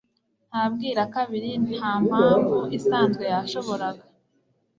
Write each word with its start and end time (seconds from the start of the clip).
Nta 0.49 0.63
bwirakabiri, 0.71 1.51
nta 1.73 1.91
mpamvm 2.05 2.49
isanzwe 2.77 3.23
yashoboraga 3.33 4.03